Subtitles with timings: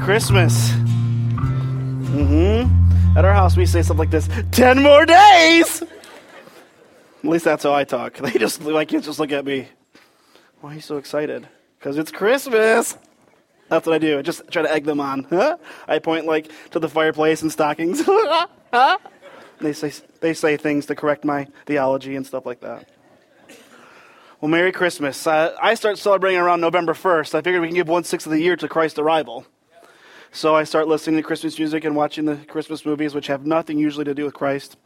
[0.00, 0.70] Christmas.
[2.10, 3.18] Mm-hmm.
[3.18, 5.82] At our house, we say something like this: ten more days.
[5.82, 5.88] At
[7.24, 8.18] least that's how I talk.
[8.20, 9.68] They just my kids just look at me.
[10.60, 11.46] Why are you so excited?
[11.78, 12.96] Because it's Christmas.
[13.68, 14.18] That's what I do.
[14.18, 15.24] I just try to egg them on.
[15.24, 15.58] Huh?
[15.88, 18.02] I point like to the fireplace and stockings.
[18.04, 18.98] huh?
[19.60, 22.88] they say they say things to correct my theology and stuff like that.
[24.40, 25.26] Well, Merry Christmas.
[25.26, 27.34] Uh, I start celebrating around November 1st.
[27.34, 29.44] I figured we can give one sixth of the year to Christ's arrival.
[30.32, 33.78] So I start listening to Christmas music and watching the Christmas movies, which have nothing
[33.78, 34.76] usually to do with Christ,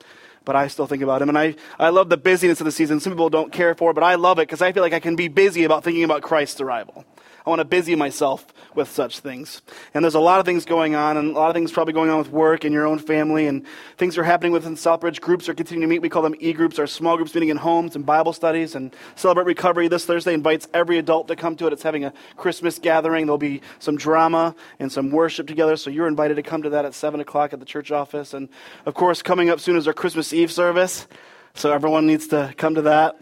[0.47, 1.29] but I still think about him.
[1.29, 2.98] And I, I love the busyness of the season.
[2.98, 5.01] Some people don't care for it, but I love it because I feel like I
[5.01, 7.05] can be busy about thinking about Christ's arrival.
[7.47, 9.61] I want to busy myself with such things.
[9.93, 12.09] And there's a lot of things going on, and a lot of things probably going
[12.09, 13.67] on with work and your own family, and
[13.98, 15.20] things are happening within Southbridge.
[15.20, 16.01] Groups are continuing to meet.
[16.01, 18.75] We call them e groups, our small groups meeting in homes and Bible studies.
[18.75, 21.75] And Celebrate Recovery this Thursday invites every adult to come to it.
[21.75, 23.27] It's having a Christmas gathering.
[23.27, 26.86] There'll be some drama and some worship together, so you're invited to come to that
[26.86, 28.33] at 7 o'clock at the church office.
[28.33, 28.48] And
[28.86, 31.06] of course, coming up soon is our Christmas Eve service,
[31.53, 33.20] so everyone needs to come to that.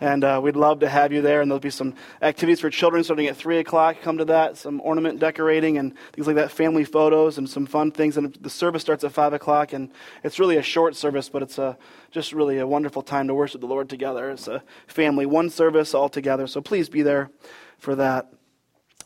[0.00, 1.40] And uh, we'd love to have you there.
[1.40, 4.00] And there'll be some activities for children starting at 3 o'clock.
[4.00, 4.56] Come to that.
[4.56, 8.16] Some ornament decorating and things like that, family photos and some fun things.
[8.16, 9.72] And the service starts at 5 o'clock.
[9.72, 9.90] And
[10.22, 11.76] it's really a short service, but it's a,
[12.10, 14.30] just really a wonderful time to worship the Lord together.
[14.30, 16.46] It's a family, one service all together.
[16.46, 17.30] So please be there
[17.78, 18.32] for that.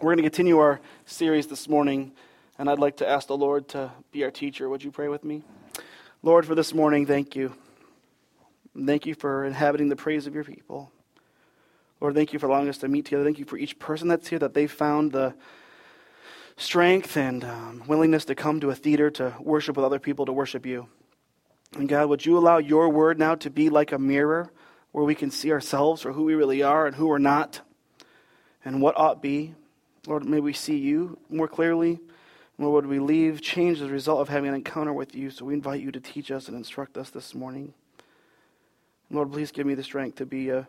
[0.01, 2.13] We're going to continue our series this morning.
[2.59, 4.69] And I'd like to ask the Lord to be our teacher.
[4.69, 5.43] Would you pray with me?
[6.23, 7.55] Lord, for this morning, thank you.
[8.75, 10.91] Thank you for inhabiting the praise of your people.
[12.01, 13.23] Lord, thank you for allowing us to meet together.
[13.23, 15.35] Thank you for each person that's here, that they found the
[16.57, 20.33] strength and um, willingness to come to a theater to worship with other people, to
[20.33, 20.89] worship you.
[21.75, 24.51] And God, would you allow your word now to be like a mirror
[24.91, 27.61] where we can see ourselves for who we really are and who we're not
[28.65, 29.55] and what ought be?
[30.07, 32.01] Lord, may we see you more clearly.
[32.59, 35.31] Lord, would we leave changed as a result of having an encounter with you?
[35.31, 37.75] So we invite you to teach us and instruct us this morning.
[39.13, 40.63] Lord, please give me the strength to be uh,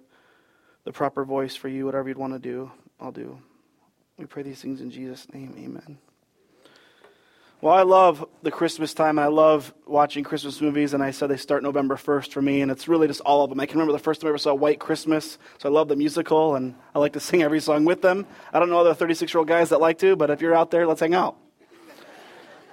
[0.83, 1.85] the proper voice for you.
[1.85, 3.39] Whatever you'd want to do, I'll do.
[4.17, 5.55] We pray these things in Jesus' name.
[5.57, 5.97] Amen.
[7.61, 11.27] Well, I love the Christmas time, and I love watching Christmas movies, and I said
[11.27, 13.61] they start November 1st for me, and it's really just all of them.
[13.61, 15.95] I can remember the first time I ever saw White Christmas, so I love the
[15.95, 18.27] musical, and I like to sing every song with them.
[18.51, 20.69] I don't know other 36 year old guys that like to, but if you're out
[20.69, 21.37] there, let's hang out.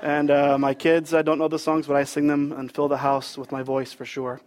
[0.01, 2.89] And uh, my kids, I don't know the songs, but I sing them and fill
[2.89, 4.41] the house with my voice for sure.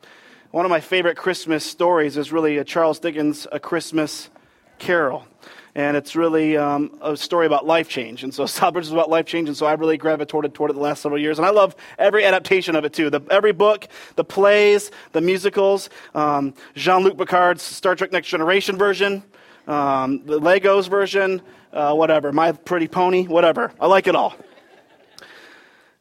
[0.53, 4.30] One of my favorite Christmas stories is really a Charles Dickens' A Christmas
[4.78, 5.25] Carol.
[5.74, 8.24] And it's really um, a story about life change.
[8.24, 10.80] And so Southbridge is about life change, and so I've really gravitated toward it the
[10.80, 11.40] last several years.
[11.40, 13.09] And I love every adaptation of it, too.
[13.09, 19.24] The, every book, the plays, the musicals, um, Jean-Luc Picard's Star Trek Next Generation version,
[19.68, 23.74] um, the Legos version, uh, whatever, My Pretty Pony, whatever.
[23.80, 24.36] I like it all.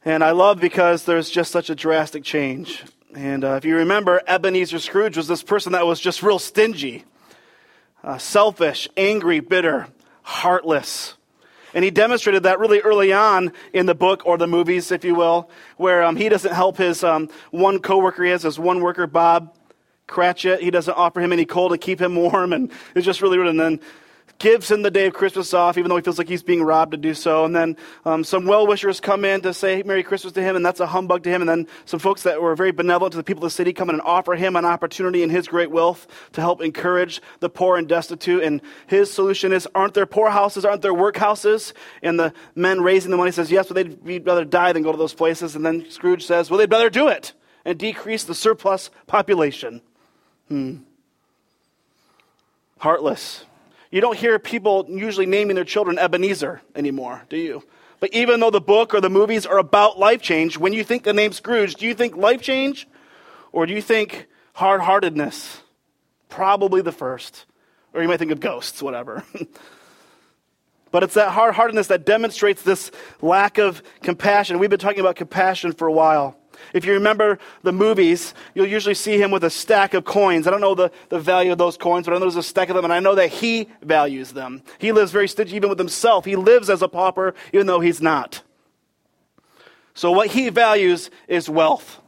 [0.05, 2.83] And I love because there's just such a drastic change.
[3.15, 7.03] And uh, if you remember, Ebenezer Scrooge was this person that was just real stingy,
[8.03, 9.87] uh, selfish, angry, bitter,
[10.23, 11.13] heartless.
[11.75, 15.13] And he demonstrated that really early on in the book or the movies, if you
[15.13, 19.05] will, where um, he doesn't help his um, one coworker he has, his one worker,
[19.05, 19.55] Bob
[20.07, 20.61] Cratchit.
[20.61, 22.51] He doesn't offer him any coal to keep him warm.
[22.51, 23.47] And it's just really rude.
[23.47, 23.79] And then
[24.39, 26.91] gives him the day of Christmas off, even though he feels like he's being robbed
[26.91, 27.45] to do so.
[27.45, 30.65] And then um, some well wishers come in to say Merry Christmas to him, and
[30.65, 31.41] that's a humbug to him.
[31.41, 33.89] And then some folks that were very benevolent to the people of the city come
[33.89, 37.77] in and offer him an opportunity in his great wealth to help encourage the poor
[37.77, 38.43] and destitute.
[38.43, 40.65] And his solution is Aren't there poorhouses?
[40.65, 41.73] Aren't there workhouses?
[42.01, 44.97] And the men raising the money says, Yes, but they'd rather die than go to
[44.97, 45.55] those places.
[45.55, 47.33] And then Scrooge says, Well, they'd rather do it
[47.65, 49.81] and decrease the surplus population.
[50.49, 50.77] Hmm.
[52.79, 53.45] Heartless
[53.93, 57.61] you don't hear people usually naming their children Ebenezer anymore, do you?
[57.99, 61.03] But even though the book or the movies are about life change, when you think
[61.03, 62.87] the name Scrooge, do you think life change
[63.51, 65.61] or do you think hard heartedness?
[66.27, 67.45] Probably the first.
[67.93, 69.23] Or you might think of ghosts, whatever.
[70.91, 72.89] but it's that hard heartedness that demonstrates this
[73.21, 74.57] lack of compassion.
[74.57, 76.35] We've been talking about compassion for a while.
[76.73, 80.47] If you remember the movies, you'll usually see him with a stack of coins.
[80.47, 82.69] I don't know the, the value of those coins, but I know there's a stack
[82.69, 84.61] of them, and I know that he values them.
[84.79, 86.25] He lives very stingy even with himself.
[86.25, 88.41] He lives as a pauper, even though he's not.
[89.93, 91.99] So, what he values is wealth.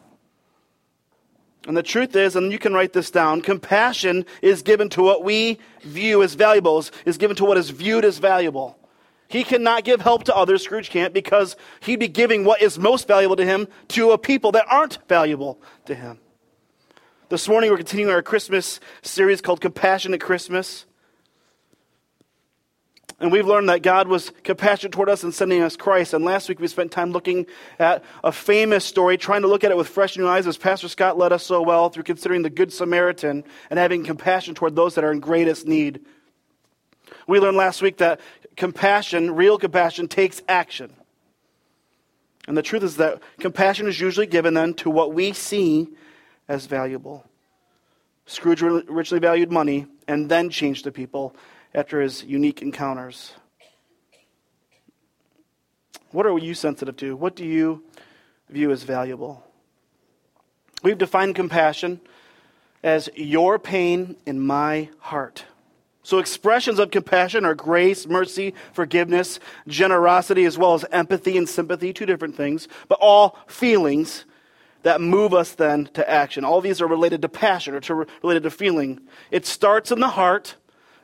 [1.67, 5.23] And the truth is, and you can write this down, compassion is given to what
[5.23, 8.77] we view as valuable, is given to what is viewed as valuable.
[9.27, 13.07] He cannot give help to others, Scrooge can't, because he'd be giving what is most
[13.07, 16.19] valuable to him to a people that aren't valuable to him.
[17.29, 20.85] This morning, we're continuing our Christmas series called Compassionate Christmas.
[23.19, 26.13] And we've learned that God was compassionate toward us in sending us Christ.
[26.13, 27.45] And last week we spent time looking
[27.79, 30.89] at a famous story, trying to look at it with fresh new eyes, as Pastor
[30.89, 34.95] Scott led us so well through considering the Good Samaritan and having compassion toward those
[34.95, 36.01] that are in greatest need.
[37.27, 38.19] We learned last week that
[38.55, 40.93] compassion, real compassion, takes action.
[42.47, 45.87] And the truth is that compassion is usually given then to what we see
[46.47, 47.25] as valuable.
[48.27, 51.35] Scrooge richly valued money and then changed the people
[51.73, 53.33] after his unique encounters.
[56.11, 57.15] What are you sensitive to?
[57.15, 57.83] What do you
[58.49, 59.43] view as valuable?
[60.81, 61.99] We've defined compassion
[62.83, 65.45] as your pain in my heart.
[66.05, 71.93] So, expressions of compassion are grace, mercy, forgiveness, generosity, as well as empathy and sympathy,
[71.93, 74.25] two different things, but all feelings
[74.83, 76.45] that move us then to action.
[76.45, 79.01] All these are related to passion or to, related to feeling.
[79.31, 80.57] It starts in the heart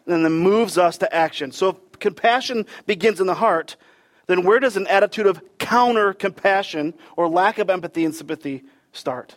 [0.06, 1.51] and then moves us to action.
[1.51, 3.77] So, if compassion begins in the heart,
[4.27, 9.36] then where does an attitude of counter compassion or lack of empathy and sympathy start?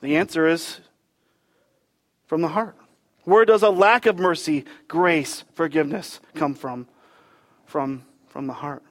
[0.00, 0.80] The answer is
[2.26, 2.76] from the heart.
[3.24, 6.88] Where does a lack of mercy, grace, forgiveness come from?
[7.66, 8.82] From, from the heart.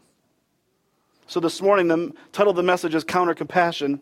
[1.27, 4.01] So this morning, the title of the message is Counter Compassion.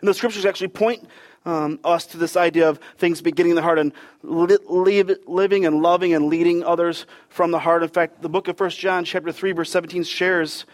[0.00, 1.08] And the scriptures actually point
[1.44, 5.80] um, us to this idea of things beginning in the heart and li- living and
[5.80, 7.82] loving and leading others from the heart.
[7.82, 10.66] In fact, the book of 1 John, chapter 3, verse 17, shares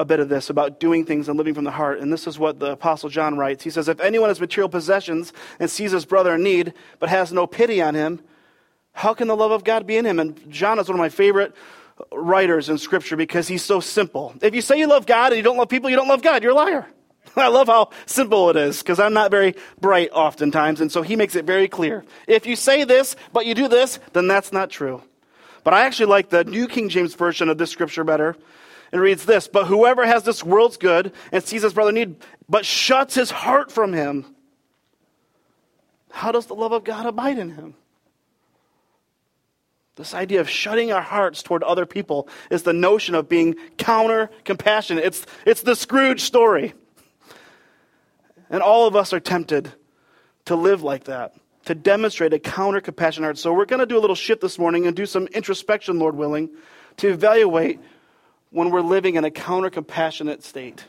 [0.00, 2.00] a bit of this about doing things and living from the heart.
[2.00, 3.62] And this is what the Apostle John writes.
[3.62, 7.32] He says, If anyone has material possessions and sees his brother in need, but has
[7.32, 8.20] no pity on him,
[8.92, 10.18] how can the love of God be in him?
[10.18, 11.54] And John is one of my favorite
[12.10, 14.34] writers in Scripture because he's so simple.
[14.40, 16.42] If you say you love God and you don't love people, you don't love God.
[16.42, 16.86] You're a liar.
[17.36, 20.80] I love how simple it is because I'm not very bright oftentimes.
[20.80, 22.04] And so he makes it very clear.
[22.26, 25.02] If you say this, but you do this, then that's not true.
[25.62, 28.34] But I actually like the New King James Version of this scripture better.
[28.92, 32.16] It reads this But whoever has this world's good and sees his brother need,
[32.48, 34.26] but shuts his heart from him,
[36.10, 37.74] how does the love of God abide in him?
[39.96, 44.30] This idea of shutting our hearts toward other people is the notion of being counter
[44.44, 45.04] compassionate.
[45.04, 46.72] It's, it's the Scrooge story.
[48.48, 49.72] And all of us are tempted
[50.46, 51.34] to live like that,
[51.66, 53.38] to demonstrate a counter compassionate heart.
[53.38, 56.16] So we're going to do a little shift this morning and do some introspection, Lord
[56.16, 56.48] willing,
[56.96, 57.78] to evaluate
[58.50, 60.84] when we're living in a counter compassionate state.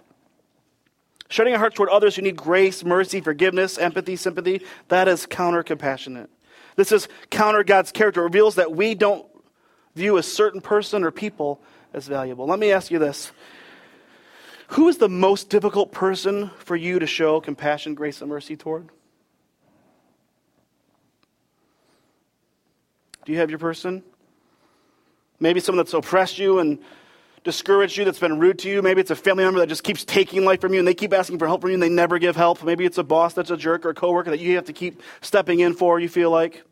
[1.30, 5.64] Shutting our hearts toward others who need grace, mercy, forgiveness, empathy, sympathy, that is counter
[5.64, 6.30] compassionate.
[6.76, 8.22] This is counter God's character.
[8.22, 9.26] It reveals that we don't
[9.96, 11.62] view a certain person or people
[11.94, 12.48] as valuable.
[12.48, 13.32] Let me ask you this
[14.70, 18.90] Who is the most difficult person for you to show compassion, grace, and mercy toward?
[23.24, 24.04] Do you have your person?
[25.40, 26.80] Maybe someone that's oppressed you and
[27.44, 28.82] discouraged you, that's been rude to you.
[28.82, 31.14] Maybe it's a family member that just keeps taking life from you and they keep
[31.14, 32.64] asking for help from you and they never give help.
[32.64, 35.02] Maybe it's a boss that's a jerk or a coworker that you have to keep
[35.22, 36.64] stepping in for, you feel like.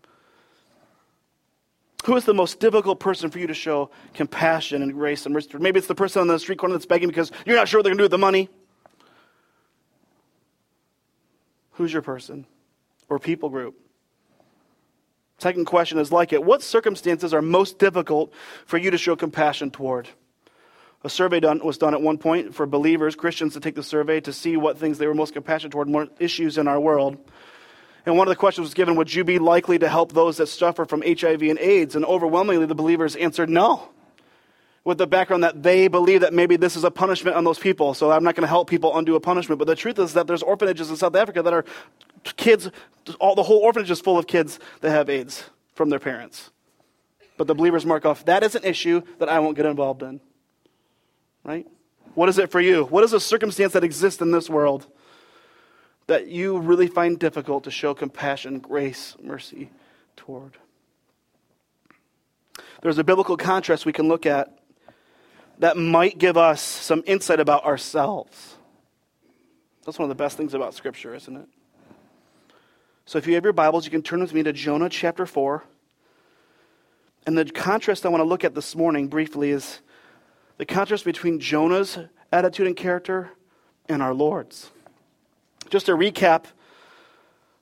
[2.06, 5.50] Who is the most difficult person for you to show compassion and grace and mercy?
[5.60, 7.84] Maybe it's the person on the street corner that's begging because you're not sure what
[7.84, 8.50] they're going to do with the money.
[11.74, 12.46] Who's your person
[13.10, 13.76] or people group?
[15.40, 16.44] Second question is like it.
[16.44, 18.34] What circumstances are most difficult
[18.66, 20.10] for you to show compassion toward?
[21.04, 24.20] A survey done, was done at one point for believers, Christians, to take the survey
[24.22, 27.18] to see what things they were most compassionate toward, more issues in our world.
[28.06, 30.48] And one of the questions was given Would you be likely to help those that
[30.48, 31.96] suffer from HIV and AIDS?
[31.96, 33.90] And overwhelmingly, the believers answered no,
[34.84, 37.94] with the background that they believe that maybe this is a punishment on those people.
[37.94, 39.60] So I'm not going to help people undo a punishment.
[39.60, 41.66] But the truth is that there's orphanages in South Africa that are
[42.36, 42.70] kids,
[43.20, 46.52] all, the whole orphanage is full of kids that have AIDS from their parents.
[47.38, 50.20] But the believers mark off that is an issue that I won't get involved in.
[51.44, 51.68] Right?
[52.16, 52.86] What is it for you?
[52.86, 54.88] What is a circumstance that exists in this world
[56.10, 59.70] that you really find difficult to show compassion, grace, mercy
[60.16, 60.58] toward.
[62.82, 64.58] There's a biblical contrast we can look at
[65.60, 68.56] that might give us some insight about ourselves.
[69.86, 71.48] That's one of the best things about Scripture, isn't it?
[73.06, 75.64] So if you have your Bibles, you can turn with me to Jonah chapter 4.
[77.28, 79.82] And the contrast I want to look at this morning briefly is
[80.60, 81.98] the contrast between Jonah's
[82.34, 83.32] attitude and character
[83.88, 84.70] and our Lord's.
[85.70, 86.44] Just a recap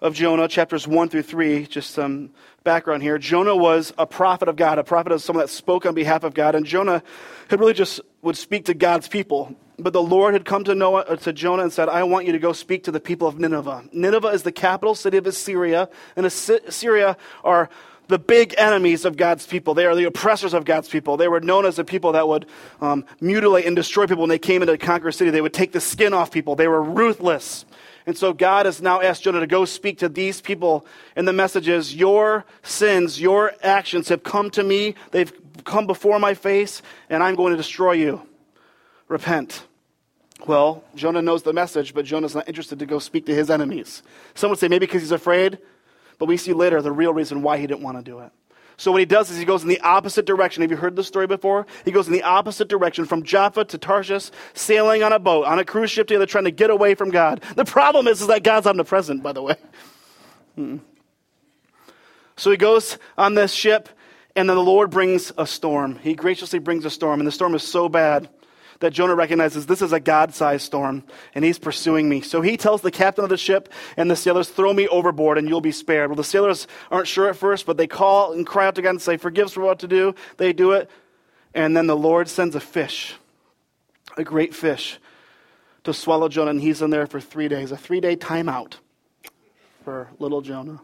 [0.01, 2.31] of Jonah, chapters 1 through 3, just some
[2.63, 3.19] background here.
[3.19, 4.79] Jonah was a prophet of God.
[4.79, 6.55] A prophet is someone that spoke on behalf of God.
[6.55, 7.03] And Jonah
[7.49, 9.55] had really just would speak to God's people.
[9.77, 12.31] But the Lord had come to, Noah, uh, to Jonah and said, I want you
[12.31, 13.89] to go speak to the people of Nineveh.
[13.93, 15.87] Nineveh is the capital city of Assyria.
[16.15, 17.69] And Assyria are
[18.07, 19.73] the big enemies of God's people.
[19.73, 21.17] They are the oppressors of God's people.
[21.17, 22.45] They were known as the people that would
[22.81, 25.31] um, mutilate and destroy people when they came into the conquer city.
[25.31, 26.55] They would take the skin off people.
[26.55, 27.65] They were ruthless.
[28.05, 30.85] And so God has now asked Jonah to go speak to these people.
[31.15, 34.95] And the message is Your sins, your actions have come to me.
[35.11, 35.31] They've
[35.65, 38.21] come before my face, and I'm going to destroy you.
[39.09, 39.63] Repent.
[40.45, 44.03] Well, Jonah knows the message, but Jonah's not interested to go speak to his enemies.
[44.35, 45.57] Some would say maybe because he's afraid,
[46.19, 48.31] but we see later the real reason why he didn't want to do it.
[48.77, 50.61] So what he does is he goes in the opposite direction.
[50.61, 51.65] Have you heard this story before?
[51.83, 55.57] He goes in the opposite direction from Jaffa to Tarshish, sailing on a boat, on
[55.57, 57.41] a cruise ship together, trying to get away from God.
[57.55, 59.55] The problem is, is that God's omnipresent, by the way.
[60.55, 60.77] Hmm.
[62.35, 63.89] So he goes on this ship,
[64.35, 65.97] and then the Lord brings a storm.
[65.97, 68.29] He graciously brings a storm, and the storm is so bad
[68.79, 71.03] that Jonah recognizes this is a God sized storm
[71.33, 72.21] and he's pursuing me.
[72.21, 75.47] So he tells the captain of the ship and the sailors, Throw me overboard and
[75.47, 76.09] you'll be spared.
[76.09, 78.91] Well, the sailors aren't sure at first, but they call and cry out to God
[78.91, 80.13] and say, Forgive us for what to do.
[80.37, 80.89] They do it.
[81.53, 83.15] And then the Lord sends a fish,
[84.15, 84.99] a great fish,
[85.83, 86.51] to swallow Jonah.
[86.51, 88.75] And he's in there for three days, a three day timeout
[89.83, 90.81] for little Jonah.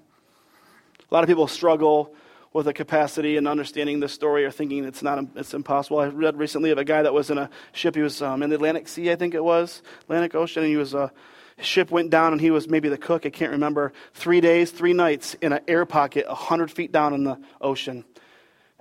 [1.10, 2.16] A lot of people struggle
[2.53, 6.00] with a capacity and understanding this story or thinking it's not it's impossible.
[6.00, 7.95] I read recently of a guy that was in a ship.
[7.95, 10.77] He was um, in the Atlantic Sea, I think it was Atlantic Ocean, and he
[10.77, 11.10] was uh,
[11.57, 13.25] his ship went down, and he was maybe the cook.
[13.25, 13.93] I can't remember.
[14.13, 18.05] Three days, three nights in an air pocket, hundred feet down in the ocean,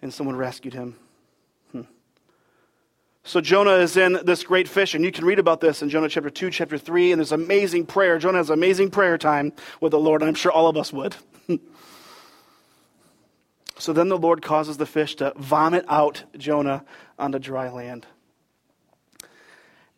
[0.00, 0.96] and someone rescued him.
[1.72, 1.82] Hmm.
[3.24, 6.08] So Jonah is in this great fish, and you can read about this in Jonah
[6.08, 8.18] chapter 2, chapter 3, and there's amazing prayer.
[8.18, 11.14] Jonah has amazing prayer time with the Lord, and I'm sure all of us would.
[13.82, 16.84] So then the Lord causes the fish to vomit out Jonah
[17.18, 18.06] onto dry land.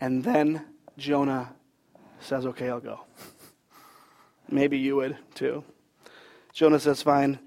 [0.00, 0.64] And then
[0.96, 1.52] Jonah
[2.18, 3.00] says, Okay, I'll go.
[4.48, 5.64] Maybe you would too.
[6.54, 7.40] Jonah says, Fine,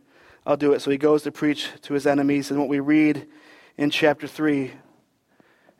[0.45, 0.83] I'll do it.
[0.83, 2.51] So he goes to preach to his enemies.
[2.51, 3.25] And what we read
[3.75, 4.73] in chapter 3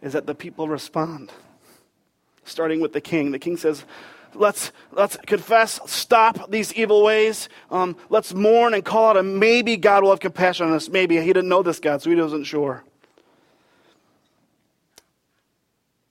[0.02, 1.32] is that the people respond,
[2.46, 3.30] starting with the king.
[3.30, 3.86] The king says,
[4.34, 7.50] let's, let's confess, stop these evil ways.
[7.72, 10.90] Um, let's mourn and call out, and maybe God will have compassion on us.
[10.90, 11.18] Maybe.
[11.18, 12.84] He didn't know this God, so he wasn't sure.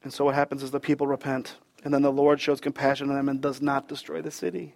[0.02, 3.16] And so what happens is the people repent, and then the Lord shows compassion on
[3.16, 4.74] them and does not destroy the city.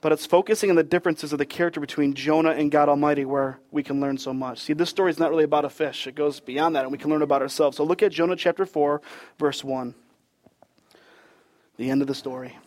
[0.00, 3.60] But it's focusing on the differences of the character between Jonah and God Almighty where
[3.70, 4.60] we can learn so much.
[4.60, 6.98] See, this story is not really about a fish, it goes beyond that, and we
[6.98, 7.76] can learn about ourselves.
[7.76, 9.00] So look at Jonah chapter 4,
[9.38, 9.94] verse 1.
[11.76, 12.58] The end of the story.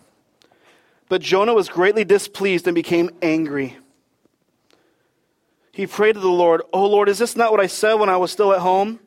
[1.08, 3.78] But Jonah was greatly displeased and became angry.
[5.72, 8.18] He prayed to the Lord, Oh Lord, is this not what I said when I
[8.18, 9.00] was still at home?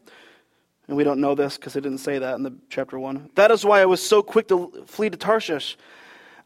[0.87, 3.31] And we don't know this because it didn't say that in the chapter 1.
[3.35, 5.77] That is why I was so quick to flee to Tarshish.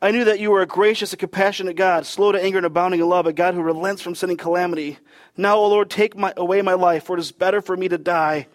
[0.00, 3.00] I knew that you were a gracious and compassionate God, slow to anger and abounding
[3.00, 4.98] in love, a God who relents from sending calamity.
[5.36, 7.98] Now, O Lord, take my, away my life, for it is better for me to
[7.98, 8.48] die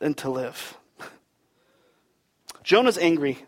[0.00, 0.76] than to live.
[2.62, 3.38] Jonah's angry.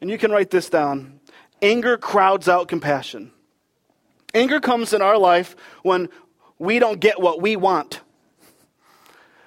[0.00, 1.20] And you can write this down
[1.62, 3.32] anger crowds out compassion.
[4.34, 6.08] Anger comes in our life when
[6.58, 8.00] we don't get what we want.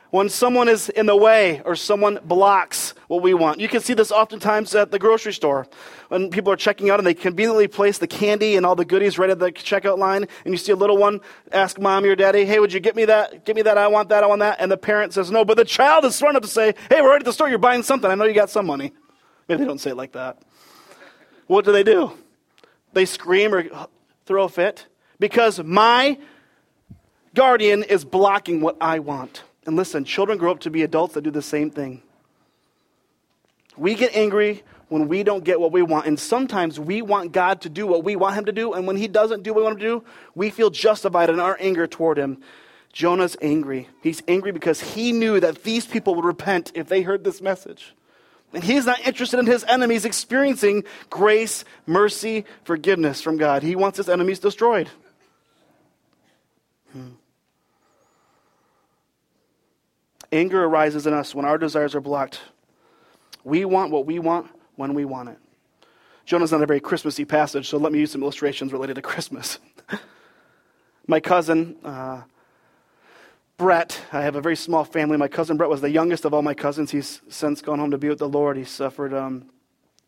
[0.09, 3.59] When someone is in the way or someone blocks what we want.
[3.59, 5.67] You can see this oftentimes at the grocery store.
[6.07, 9.19] When people are checking out and they conveniently place the candy and all the goodies
[9.19, 12.43] right at the checkout line, and you see a little one ask mom or daddy,
[12.45, 13.45] Hey, would you get me that?
[13.45, 13.77] Get me that.
[13.77, 14.23] I want that.
[14.23, 14.59] I want that.
[14.59, 17.09] And the parent says no, but the child is smart up to say, Hey, we're
[17.09, 17.47] right at the store.
[17.47, 18.09] You're buying something.
[18.09, 18.93] I know you got some money.
[19.49, 20.37] Maybe they don't say it like that.
[21.47, 22.13] What do they do?
[22.93, 23.65] They scream or
[24.25, 24.85] throw a fit
[25.19, 26.17] because my
[27.33, 29.43] guardian is blocking what I want.
[29.65, 32.01] And listen, children grow up to be adults that do the same thing.
[33.75, 36.05] We get angry when we don't get what we want.
[36.07, 38.73] And sometimes we want God to do what we want Him to do.
[38.73, 40.03] And when He doesn't do what we want Him to do,
[40.35, 42.39] we feel justified in our anger toward Him.
[42.91, 43.87] Jonah's angry.
[44.01, 47.93] He's angry because he knew that these people would repent if they heard this message.
[48.53, 53.61] And he's not interested in his enemies experiencing grace, mercy, forgiveness from God.
[53.61, 54.89] He wants his enemies destroyed.
[56.91, 57.09] Hmm.
[60.31, 62.41] Anger arises in us when our desires are blocked.
[63.43, 65.37] We want what we want when we want it.
[66.25, 69.57] Jonah's not a very Christmassy passage, so let me use some illustrations related to Christmas.
[71.07, 72.21] My cousin, uh,
[73.59, 75.17] Brett, I have a very small family.
[75.17, 76.91] My cousin Brett was the youngest of all my cousins.
[76.91, 78.55] He's since gone home to be with the Lord.
[78.55, 79.49] He suffered um,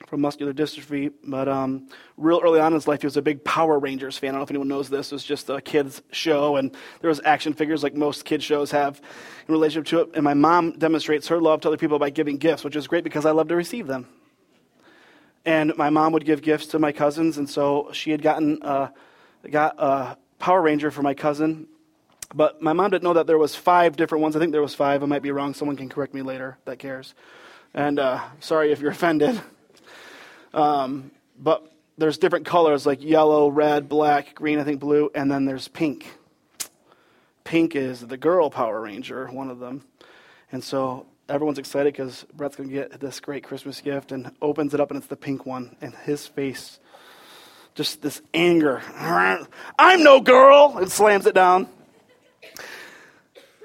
[0.08, 3.44] from muscular dystrophy, but um, real early on in his life, he was a big
[3.44, 4.30] Power Rangers fan.
[4.30, 5.12] I don't know if anyone knows this.
[5.12, 8.72] It was just a kids' show, and there was action figures like most kids' shows
[8.72, 9.02] have
[9.46, 10.12] in relationship to it.
[10.14, 13.04] And my mom demonstrates her love to other people by giving gifts, which is great
[13.04, 14.08] because I love to receive them.
[15.46, 18.64] And my mom would give gifts to my cousins, and so she had gotten.
[18.64, 18.92] Uh,
[19.50, 21.68] got a Power Ranger for my cousin,
[22.34, 24.36] but my mom didn't know that there was five different ones.
[24.36, 25.04] I think there was five.
[25.04, 25.54] I might be wrong.
[25.54, 27.14] Someone can correct me later that cares.
[27.74, 29.42] And uh, sorry if you're offended.
[30.54, 35.46] Um, but there's different colors like yellow, red, black, green, I think blue, and then
[35.46, 36.12] there's pink.
[37.44, 39.84] Pink is the girl Power Ranger, one of them.
[40.52, 44.74] And so everyone's excited because Brett's going to get this great Christmas gift and opens
[44.74, 45.76] it up, and it's the pink one.
[45.82, 46.80] And his face,
[47.76, 48.82] just this anger.
[49.80, 50.78] I'm no girl!
[50.78, 51.68] And slams it down.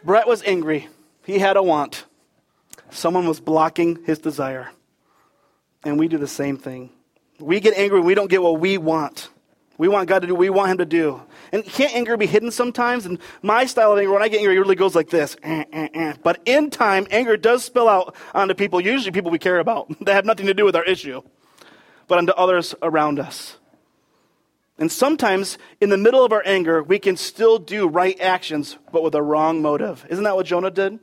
[0.04, 0.88] Brett was angry.
[1.25, 2.04] He had a want.
[2.90, 4.71] Someone was blocking his desire.
[5.85, 6.90] And we do the same thing.
[7.38, 9.28] We get angry we don't get what we want.
[9.78, 11.23] We want God to do we want Him to do.
[11.52, 13.06] And can't anger be hidden sometimes?
[13.06, 15.37] And my style of anger, when I get angry, it really goes like this.
[15.42, 16.14] Eh, eh, eh.
[16.23, 20.14] But in time, anger does spill out onto people, usually people we care about, that
[20.14, 21.23] have nothing to do with our issue,
[22.09, 23.59] but onto others around us.
[24.78, 29.02] And sometimes, in the middle of our anger, we can still do right actions, but
[29.02, 30.04] with a wrong motive.
[30.11, 30.99] Isn't that what Jonah did?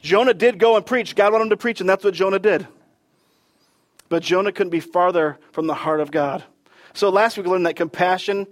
[0.00, 1.16] Jonah did go and preach.
[1.16, 2.68] God wanted him to preach, and that's what Jonah did.
[4.08, 6.44] But Jonah couldn't be farther from the heart of God.
[6.92, 8.46] So last week we learned that compassion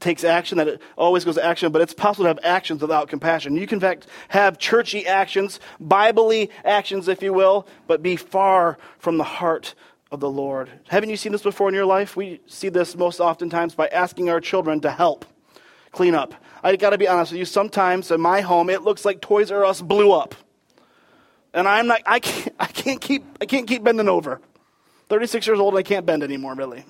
[0.00, 3.08] takes action, that it always goes to action, but it's possible to have actions without
[3.08, 3.56] compassion.
[3.56, 8.78] You can, in fact, have churchy actions, biblically actions, if you will, but be far
[8.98, 9.74] from the heart
[10.10, 10.70] of the Lord.
[10.88, 12.16] Haven't you seen this before in your life?
[12.16, 15.24] We see this most oftentimes by asking our children to help
[15.92, 16.34] clean up.
[16.62, 19.50] I got to be honest with you, sometimes in my home, it looks like Toys
[19.50, 20.34] R Us blew up.
[21.52, 24.40] And I'm not, I can't, I can't keep, I can't keep bending over.
[25.08, 26.84] 36 years old and I can't bend anymore, really.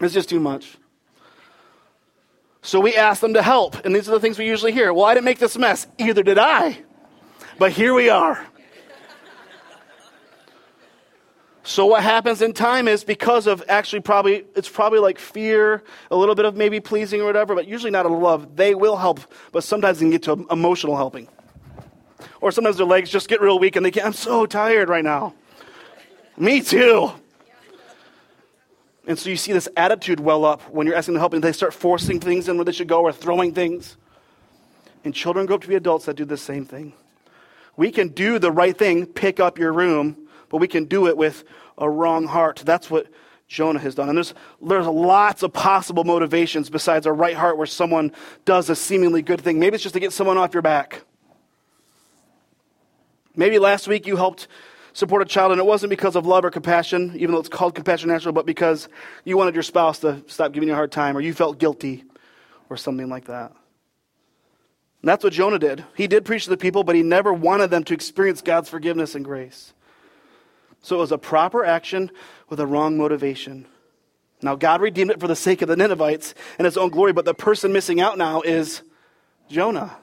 [0.00, 0.76] It's just too much.
[2.60, 3.84] So we ask them to help.
[3.84, 4.92] And these are the things we usually hear.
[4.92, 5.86] Well, I didn't make this mess.
[5.98, 6.78] Either did I.
[7.58, 8.44] But here we are.
[11.66, 16.16] So what happens in time is because of actually probably it's probably like fear, a
[16.16, 18.54] little bit of maybe pleasing or whatever, but usually not a love.
[18.54, 19.18] They will help,
[19.50, 21.26] but sometimes they can get to emotional helping.
[22.40, 24.06] Or sometimes their legs just get real weak and they can't.
[24.06, 25.34] I'm so tired right now.
[26.38, 27.10] Me too.
[29.08, 31.52] And so you see this attitude well up when you're asking them help, and they
[31.52, 33.96] start forcing things in where they should go or throwing things.
[35.02, 36.92] And children grow up to be adults that do the same thing.
[37.76, 41.16] We can do the right thing, pick up your room, but we can do it
[41.16, 41.44] with
[41.78, 42.62] a wrong heart.
[42.64, 43.06] That's what
[43.48, 44.08] Jonah has done.
[44.08, 48.12] And there's, there's lots of possible motivations besides a right heart where someone
[48.44, 49.58] does a seemingly good thing.
[49.58, 51.02] Maybe it's just to get someone off your back.
[53.36, 54.48] Maybe last week you helped
[54.94, 57.74] support a child, and it wasn't because of love or compassion, even though it's called
[57.74, 58.88] Compassion International, but because
[59.24, 62.04] you wanted your spouse to stop giving you a hard time, or you felt guilty,
[62.70, 63.52] or something like that.
[65.02, 65.84] And that's what Jonah did.
[65.94, 69.14] He did preach to the people, but he never wanted them to experience God's forgiveness
[69.14, 69.74] and grace.
[70.86, 72.12] So it was a proper action
[72.48, 73.66] with a wrong motivation.
[74.40, 77.24] Now, God redeemed it for the sake of the Ninevites and his own glory, but
[77.24, 78.82] the person missing out now is
[79.50, 79.96] Jonah.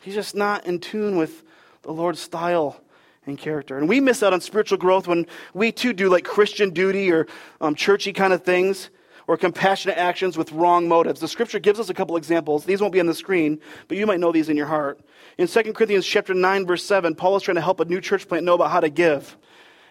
[0.00, 1.44] He's just not in tune with
[1.82, 2.80] the Lord's style
[3.26, 3.76] and character.
[3.76, 7.26] And we miss out on spiritual growth when we too do like Christian duty or
[7.60, 8.88] um, churchy kind of things
[9.26, 11.20] or compassionate actions with wrong motives.
[11.20, 12.64] The scripture gives us a couple examples.
[12.64, 15.02] These won't be on the screen, but you might know these in your heart.
[15.36, 18.26] In 2 Corinthians chapter 9 verse 7, Paul is trying to help a new church
[18.26, 19.36] plant know about how to give.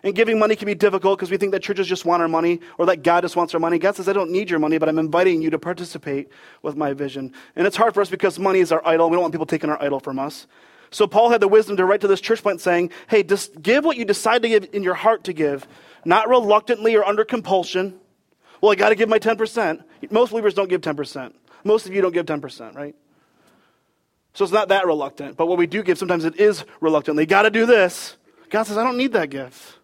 [0.04, 2.60] And giving money can be difficult because we think that churches just want our money
[2.78, 3.80] or that God just wants our money.
[3.80, 6.30] God says, I don't need your money, but I'm inviting you to participate
[6.62, 7.34] with my vision.
[7.56, 9.10] And it's hard for us because money is our idol.
[9.10, 10.48] We don't want people taking our idol from us.
[10.90, 13.84] So Paul had the wisdom to write to this church plant saying, hey, just give
[13.84, 15.68] what you decide to give in your heart to give,
[16.06, 18.00] not reluctantly or under compulsion.
[18.62, 19.84] Well, I got to give my 10%.
[20.10, 21.34] Most believers don't give 10%.
[21.64, 22.96] Most of you don't give 10%, right?
[24.34, 25.36] So it's not that reluctant.
[25.36, 27.26] But what we do give, sometimes it is reluctantly.
[27.26, 28.16] Got to do this.
[28.50, 29.77] God says, I don't need that gift.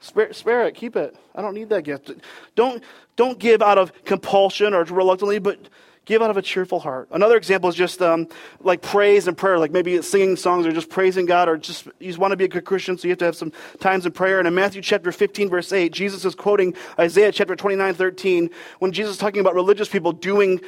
[0.00, 1.16] Spare, spare, it, keep it.
[1.34, 2.10] I don't need that gift.
[2.54, 2.82] Don't,
[3.16, 5.58] don't give out of compulsion or reluctantly, but
[6.06, 7.08] Give out of a cheerful heart.
[7.10, 8.28] Another example is just um,
[8.60, 12.16] like praise and prayer, like maybe singing songs or just praising God, or just you
[12.16, 14.38] want to be a good Christian, so you have to have some times of prayer.
[14.38, 18.92] And in Matthew chapter 15, verse 8, Jesus is quoting Isaiah chapter 29, 13, when
[18.92, 20.60] Jesus is talking about religious people doing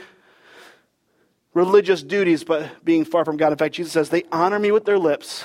[1.54, 3.52] religious duties but being far from God.
[3.52, 5.44] In fact, Jesus says, They honor me with their lips,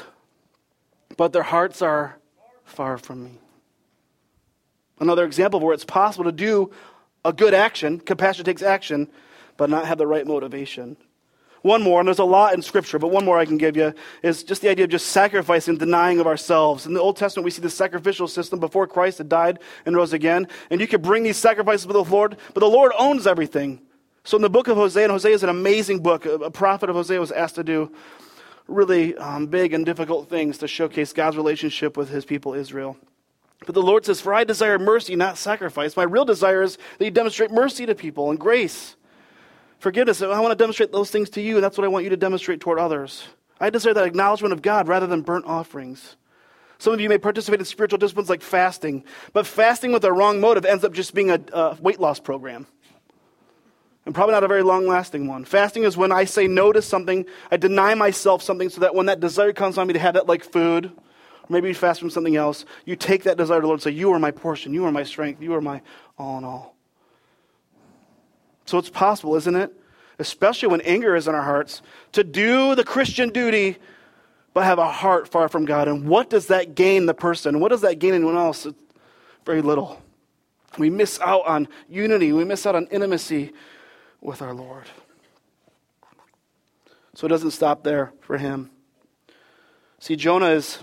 [1.18, 2.18] but their hearts are
[2.66, 3.40] far from me.
[5.04, 6.72] Another example of where it's possible to do
[7.26, 9.10] a good action, compassion takes action,
[9.58, 10.96] but not have the right motivation.
[11.62, 13.94] One more, and there's a lot in Scripture, but one more I can give you
[14.22, 16.86] is just the idea of just sacrificing, denying of ourselves.
[16.86, 20.14] In the Old Testament, we see the sacrificial system before Christ had died and rose
[20.14, 20.48] again.
[20.70, 23.82] And you could bring these sacrifices to the Lord, but the Lord owns everything.
[24.24, 26.96] So in the book of Hosea, and Hosea is an amazing book, a prophet of
[26.96, 27.92] Hosea was asked to do
[28.70, 32.98] really um, big and difficult things to showcase God's relationship with his people Israel.
[33.66, 35.96] But the Lord says, For I desire mercy, not sacrifice.
[35.98, 38.96] My real desire is that you demonstrate mercy to people and grace.
[39.80, 40.22] Forgiveness.
[40.22, 42.18] I want to demonstrate those things to you, and that's what I want you to
[42.18, 43.26] demonstrate toward others.
[43.60, 46.16] I desire that acknowledgement of God rather than burnt offerings.
[46.80, 50.42] Some of you may participate in spiritual disciplines like fasting, but fasting with a wrong
[50.42, 52.68] motive ends up just being a, a weight loss program.
[54.06, 55.46] And probably not a very long lasting one.
[55.46, 59.06] Fasting is when I say no to something, I deny myself something so that when
[59.06, 60.92] that desire comes on me to have that like food,
[61.44, 63.84] or maybe you fast from something else, you take that desire to the Lord and
[63.84, 65.82] say, You are my portion, you are my strength, you are my
[66.18, 66.76] all in all.
[68.66, 69.74] So it's possible, isn't it?
[70.20, 71.82] Especially when anger is in our hearts,
[72.14, 73.78] to do the Christian duty
[74.54, 75.88] but have a heart far from God.
[75.88, 77.60] And what does that gain the person?
[77.60, 78.68] What does that gain anyone else?
[79.46, 80.02] Very little.
[80.78, 83.52] We miss out on unity, we miss out on intimacy
[84.22, 84.86] with our Lord.
[87.16, 88.72] So it doesn't stop there for him.
[90.00, 90.80] See, Jonah is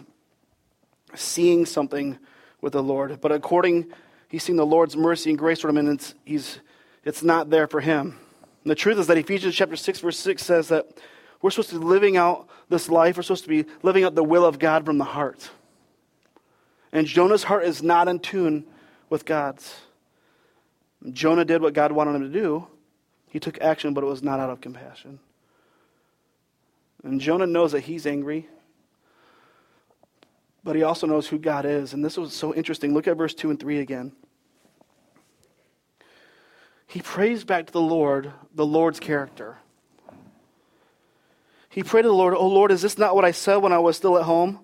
[1.14, 2.18] seeing something
[2.61, 3.87] with the Lord, but according,
[4.29, 6.59] he's seeing the Lord's mercy and grace toward him, and it's, he's,
[7.05, 8.18] it's not there for him.
[8.64, 10.87] And the truth is that Ephesians chapter 6, verse 6 says that
[11.40, 13.16] we're supposed to be living out this life.
[13.16, 15.51] We're supposed to be living out the will of God from the heart.
[16.92, 18.66] And Jonah's heart is not in tune
[19.09, 19.81] with God's.
[21.12, 22.66] Jonah did what God wanted him to do.
[23.29, 25.20] He took action, but it was not out of compassion.
[27.03, 28.49] And Jonah knows that he's angry,
[30.62, 31.92] but he also knows who God is.
[31.92, 32.94] And this was so interesting.
[32.94, 34.12] Look at verse 2 and 3 again.
[36.87, 39.59] He prays back to the Lord the Lord's character.
[41.68, 43.79] He prayed to the Lord, Oh Lord, is this not what I said when I
[43.79, 44.59] was still at home?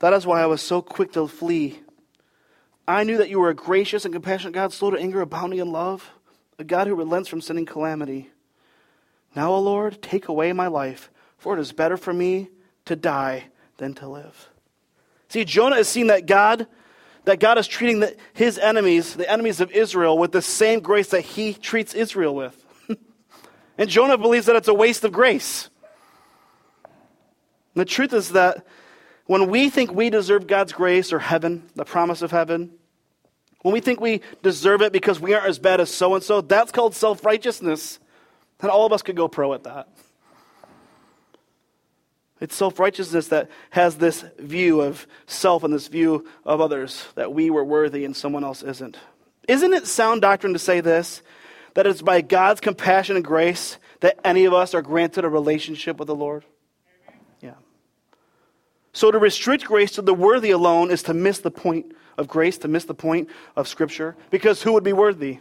[0.00, 1.78] That is why I was so quick to flee.
[2.88, 5.70] I knew that you were a gracious and compassionate God, slow to anger, abounding in
[5.70, 6.10] love,
[6.58, 8.30] a God who relents from sending calamity.
[9.36, 12.48] Now, O Lord, take away my life, for it is better for me
[12.86, 14.50] to die than to live.
[15.28, 16.66] See, Jonah has seen that God,
[17.24, 21.08] that God is treating the, his enemies, the enemies of Israel, with the same grace
[21.10, 22.64] that he treats Israel with.
[23.80, 25.70] And Jonah believes that it's a waste of grace.
[26.84, 28.66] And the truth is that
[29.26, 32.72] when we think we deserve God's grace or heaven, the promise of heaven,
[33.62, 36.40] when we think we deserve it because we aren't as bad as so and so,
[36.40, 38.00] that's called self righteousness.
[38.60, 39.88] And all of us could go pro at that.
[42.40, 47.32] It's self righteousness that has this view of self and this view of others that
[47.32, 48.96] we were worthy and someone else isn't.
[49.48, 51.22] Isn't it sound doctrine to say this?
[51.78, 55.96] that it's by God's compassion and grace that any of us are granted a relationship
[55.98, 56.44] with the Lord?
[57.40, 57.54] Yeah.
[58.92, 62.58] So to restrict grace to the worthy alone is to miss the point of grace,
[62.58, 65.38] to miss the point of Scripture, because who would be worthy?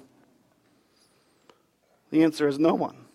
[2.12, 3.06] The answer is no one.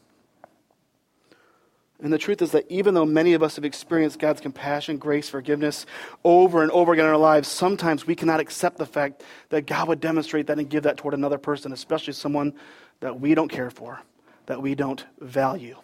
[2.02, 5.28] And the truth is that even though many of us have experienced God's compassion, grace,
[5.28, 5.86] forgiveness
[6.24, 9.86] over and over again in our lives, sometimes we cannot accept the fact that God
[9.86, 12.54] would demonstrate that and give that toward another person, especially someone
[12.98, 14.02] that we don't care for,
[14.46, 15.76] that we don't value.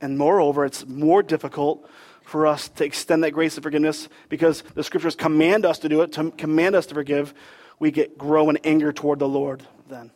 [0.00, 1.86] And moreover, it's more difficult
[2.22, 6.00] for us to extend that grace and forgiveness because the scriptures command us to do
[6.00, 7.34] it, to command us to forgive.
[7.78, 10.10] We get grow in anger toward the Lord then.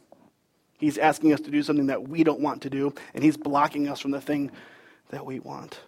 [0.83, 3.87] He's asking us to do something that we don't want to do, and he's blocking
[3.87, 4.51] us from the thing
[5.11, 5.79] that we want.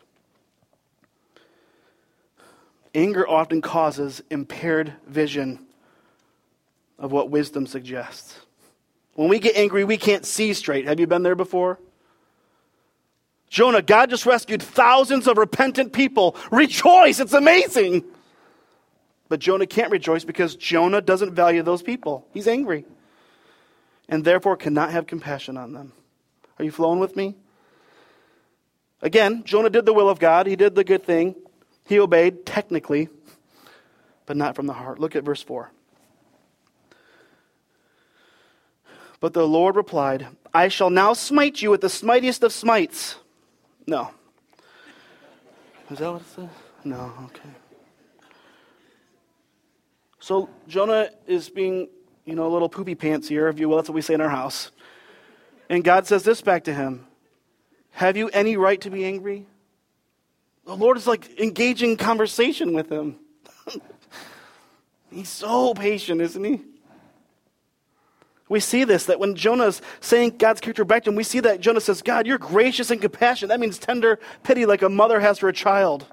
[2.94, 5.66] Anger often causes impaired vision
[6.96, 8.38] of what wisdom suggests.
[9.14, 10.86] When we get angry, we can't see straight.
[10.86, 11.80] Have you been there before?
[13.50, 16.36] Jonah, God just rescued thousands of repentant people.
[16.52, 18.04] Rejoice, it's amazing.
[19.28, 22.28] But Jonah can't rejoice because Jonah doesn't value those people.
[22.32, 22.84] He's angry
[24.08, 25.92] and therefore cannot have compassion on them.
[26.58, 27.34] Are you flowing with me?
[29.02, 30.46] Again, Jonah did the will of God.
[30.46, 31.34] He did the good thing.
[31.86, 33.08] He obeyed technically,
[34.24, 34.98] but not from the heart.
[34.98, 35.70] Look at verse 4.
[39.20, 43.16] But the Lord replied, I shall now smite you with the smitiest of smites.
[43.86, 44.10] No.
[45.90, 46.48] Is that what it says?
[46.84, 47.50] No, okay.
[50.20, 51.88] So Jonah is being,
[52.24, 53.76] you know, a little poopy pants here, if you will.
[53.76, 54.70] That's what we say in our house.
[55.68, 57.06] And God says this back to him
[57.92, 59.46] Have you any right to be angry?
[60.66, 63.16] The Lord is like engaging conversation with him.
[65.10, 66.60] He's so patient, isn't he?
[68.48, 71.60] We see this, that when Jonah's saying God's character back to him, we see that
[71.60, 73.48] Jonah says, God, you're gracious and compassionate.
[73.48, 76.06] That means tender pity like a mother has for a child.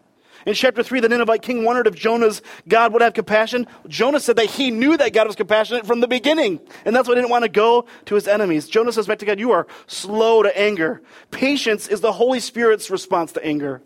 [0.45, 3.67] In chapter 3, the Ninevite king wondered if Jonah's God would have compassion.
[3.87, 6.59] Jonah said that he knew that God was compassionate from the beginning.
[6.85, 8.67] And that's why he didn't want to go to his enemies.
[8.67, 11.01] Jonah says back to God, You are slow to anger.
[11.29, 13.81] Patience is the Holy Spirit's response to anger.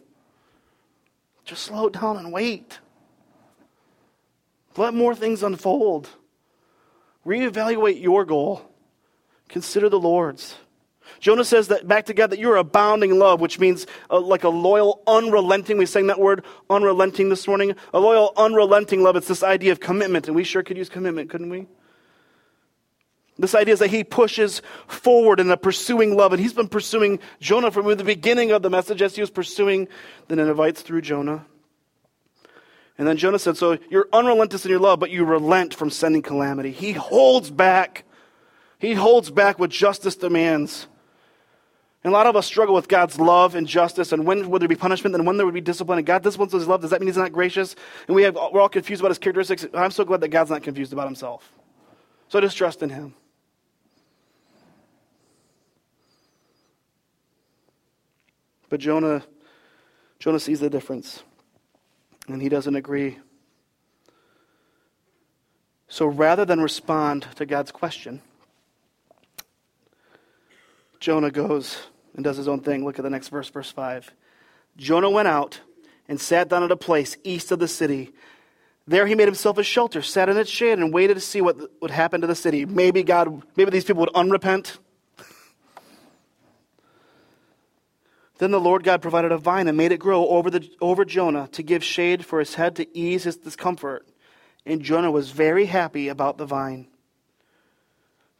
[1.44, 2.80] Just slow down and wait.
[4.78, 6.10] Let more things unfold.
[7.26, 8.70] Reevaluate your goal.
[9.48, 10.56] Consider the Lord's.
[11.20, 14.44] Jonah says that back to God that you're abounding in love, which means uh, like
[14.44, 15.78] a loyal, unrelenting.
[15.78, 17.76] We sang that word unrelenting this morning.
[17.94, 19.16] A loyal, unrelenting love.
[19.16, 21.68] It's this idea of commitment, and we sure could use commitment, couldn't we?
[23.38, 27.20] This idea is that he pushes forward in a pursuing love, and he's been pursuing
[27.42, 29.90] Jonah from the beginning of the message as he was pursuing
[30.30, 31.46] the Ninevites through Jonah.
[32.98, 36.22] And then Jonah said, So you're unrelenting in your love, but you relent from sending
[36.22, 36.72] calamity.
[36.72, 38.06] He holds back.
[38.80, 40.88] He holds back what justice demands.
[42.06, 44.70] And a lot of us struggle with God's love and justice, and when would there
[44.70, 45.98] be punishment, and when there would be discipline.
[45.98, 46.82] And God disciplines his love.
[46.82, 47.76] Does that mean he's not gracious?
[48.06, 49.66] And we have, we're all confused about his characteristics.
[49.74, 51.52] I'm so glad that God's not confused about himself.
[52.28, 53.16] So just trust in him.
[58.70, 59.24] But Jonah,
[60.20, 61.24] Jonah sees the difference,
[62.28, 63.18] and he doesn't agree.
[65.88, 68.22] So rather than respond to God's question,
[71.00, 71.80] Jonah goes
[72.16, 72.86] and does his own thing.
[72.86, 74.14] Look at the next verse, verse 5.
[74.78, 75.60] Jonah went out
[76.08, 78.12] and sat down at a place east of the city.
[78.88, 81.58] There he made himself a shelter, sat in its shade, and waited to see what
[81.82, 82.66] would happen to the city.
[82.66, 84.78] Maybe God, maybe these people would unrepent.
[88.38, 91.48] then the Lord God provided a vine and made it grow over, the, over Jonah
[91.54, 94.08] to give shade for his head to ease his discomfort.
[94.68, 96.88] And Jonah was very happy about the vine.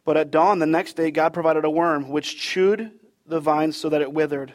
[0.04, 2.92] But at dawn the next day, God provided a worm which chewed
[3.28, 4.54] the vine so that it withered.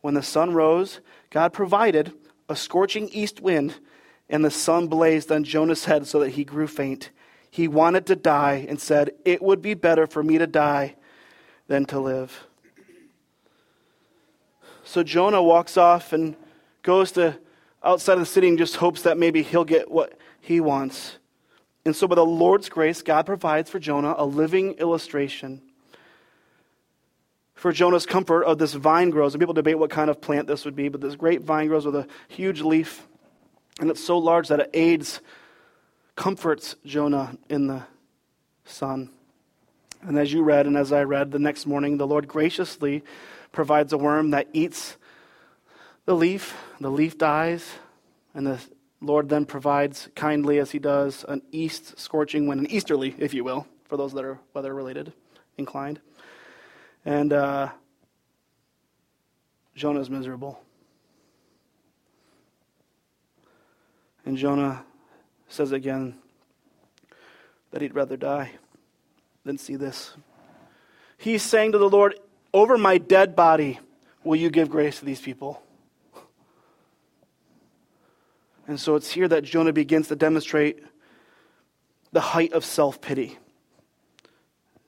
[0.00, 2.12] When the sun rose, God provided
[2.48, 3.74] a scorching east wind,
[4.28, 7.10] and the sun blazed on Jonah's head so that he grew faint.
[7.50, 10.96] He wanted to die and said, It would be better for me to die
[11.66, 12.46] than to live.
[14.84, 16.36] So Jonah walks off and
[16.82, 17.38] goes to
[17.82, 21.18] outside of the city and just hopes that maybe he'll get what he wants.
[21.84, 25.62] And so, by the Lord's grace, God provides for Jonah a living illustration
[27.58, 29.34] for Jonah's comfort of this vine grows.
[29.34, 31.84] And people debate what kind of plant this would be, but this great vine grows
[31.84, 33.06] with a huge leaf,
[33.80, 35.20] and it's so large that it aids,
[36.14, 37.82] comforts Jonah in the
[38.64, 39.10] sun.
[40.02, 43.02] And as you read, and as I read the next morning, the Lord graciously
[43.50, 44.96] provides a worm that eats
[46.04, 46.56] the leaf.
[46.80, 47.68] The leaf dies,
[48.34, 48.60] and the
[49.00, 53.42] Lord then provides kindly, as he does, an east scorching wind, an easterly, if you
[53.42, 55.12] will, for those that are weather related,
[55.56, 56.00] inclined.
[57.04, 57.70] And uh,
[59.74, 60.60] Jonah's miserable.
[64.24, 64.84] And Jonah
[65.48, 66.16] says again
[67.70, 68.52] that he'd rather die
[69.44, 70.14] than see this.
[71.16, 72.18] He's saying to the Lord,
[72.52, 73.80] Over my dead body,
[74.24, 75.62] will you give grace to these people?
[78.66, 80.84] And so it's here that Jonah begins to demonstrate
[82.12, 83.38] the height of self pity.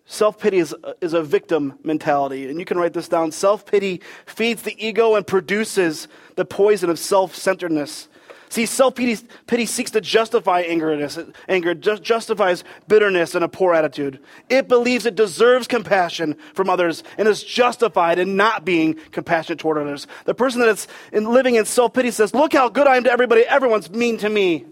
[0.06, 2.48] Self pity is, is a victim mentality.
[2.48, 3.30] And you can write this down.
[3.32, 8.08] Self pity feeds the ego and produces the poison of self centeredness.
[8.50, 11.32] See, self pity seeks to justify angerness.
[11.48, 14.18] Anger just justifies bitterness and a poor attitude.
[14.48, 19.78] It believes it deserves compassion from others and is justified in not being compassionate toward
[19.78, 20.08] others.
[20.24, 23.04] The person that is in living in self pity says, Look how good I am
[23.04, 23.42] to everybody.
[23.42, 24.66] Everyone's mean to me.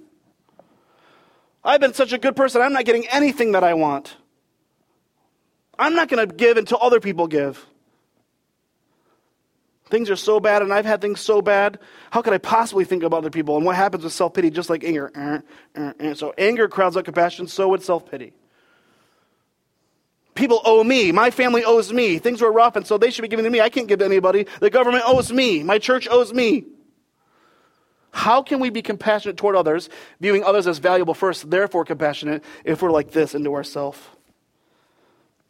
[1.63, 2.61] I've been such a good person.
[2.61, 4.17] I'm not getting anything that I want.
[5.79, 7.65] I'm not going to give until other people give.
[9.91, 11.79] Things are so bad, and I've had things so bad.
[12.11, 13.57] How could I possibly think of other people?
[13.57, 14.51] And what happens with self pity?
[14.51, 15.11] Just like anger.
[15.15, 15.41] Uh,
[15.81, 16.15] uh, uh.
[16.15, 18.35] So anger crowds out compassion, so would self pity.
[20.35, 21.11] People owe me.
[21.11, 22.19] My family owes me.
[22.19, 23.61] Things were rough, and so they should be giving to me.
[23.61, 24.47] I can't give to anybody.
[24.61, 25.63] The government owes me.
[25.63, 26.65] My church owes me.
[28.11, 29.89] How can we be compassionate toward others,
[30.21, 33.99] viewing others as valuable first, therefore compassionate, if we're like this into ourselves?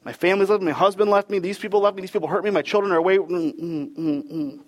[0.05, 0.73] My family's left me.
[0.73, 1.39] My husband left me.
[1.39, 2.03] These people left me.
[2.03, 2.51] These people hurt me.
[2.51, 3.19] My children are away.
[3.19, 4.59] Mm, mm, mm, mm.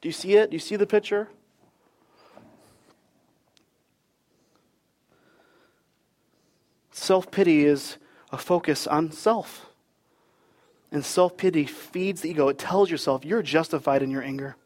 [0.00, 0.50] Do you see it?
[0.50, 1.28] Do you see the picture?
[6.90, 7.98] Self pity is
[8.32, 9.66] a focus on self.
[10.90, 12.48] And self pity feeds the ego.
[12.48, 14.56] It tells yourself you're justified in your anger.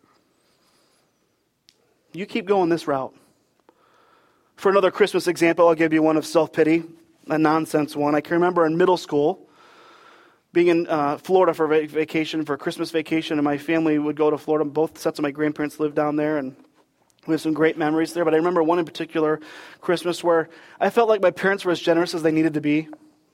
[2.12, 3.14] You keep going this route.
[4.57, 6.85] For another Christmas example, I'll give you one of self pity
[7.29, 8.14] a nonsense one.
[8.14, 9.49] I can remember in middle school
[10.53, 14.38] being in uh, Florida for vacation, for Christmas vacation, and my family would go to
[14.38, 14.69] Florida.
[14.69, 16.57] Both sets of my grandparents lived down there, and
[17.27, 18.25] we have some great memories there.
[18.25, 19.41] But I remember one in particular,
[19.81, 20.49] Christmas, where
[20.81, 22.88] I felt like my parents were as generous as they needed to be.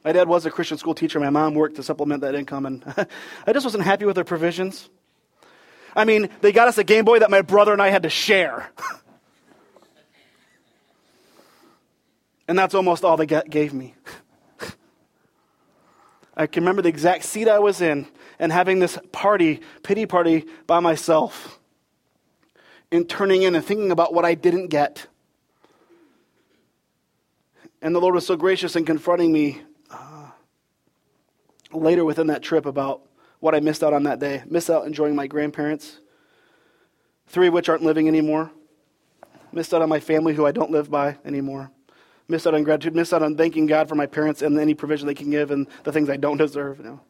[0.05, 1.19] My dad was a Christian school teacher.
[1.21, 2.85] My mom worked to supplement that income, and
[3.47, 4.89] I just wasn't happy with their provisions.
[5.97, 8.11] I mean, they got us a Game Boy that my brother and I had to
[8.11, 8.71] share.
[12.47, 13.95] And that's almost all they gave me.
[16.37, 18.07] I can remember the exact seat I was in
[18.39, 21.59] and having this party, pity party by myself,
[22.91, 25.07] and turning in and thinking about what I didn't get.
[27.81, 30.31] And the Lord was so gracious in confronting me uh,
[31.73, 33.03] later within that trip about
[33.41, 34.43] what I missed out on that day.
[34.47, 35.99] Missed out enjoying my grandparents,
[37.27, 38.51] three of which aren't living anymore.
[39.53, 41.71] Missed out on my family who I don't live by anymore.
[42.27, 42.95] Missed out on gratitude.
[42.95, 45.67] miss out on thanking God for my parents and any provision they can give and
[45.83, 46.79] the things I don't deserve.
[46.79, 47.01] You know.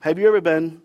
[0.00, 0.82] Have you ever been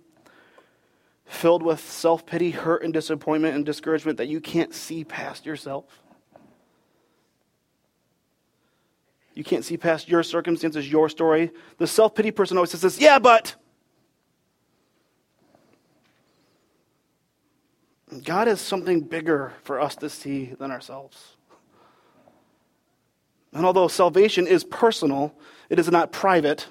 [1.25, 6.03] filled with self pity, hurt, and disappointment and discouragement that you can't see past yourself?
[9.33, 11.51] You can't see past your circumstances, your story.
[11.77, 13.55] The self pity person always says this, yeah, but.
[18.23, 21.35] God has something bigger for us to see than ourselves.
[23.53, 25.33] And although salvation is personal,
[25.69, 26.67] it is not private.